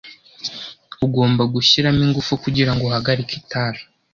[1.05, 3.81] Ugomba gushyiramo ingufu kugirango uhagarike itabi.